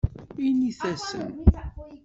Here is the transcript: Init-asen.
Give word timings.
Init-asen. 0.47 1.29